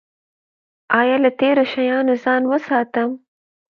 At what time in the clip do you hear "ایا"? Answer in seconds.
0.99-1.15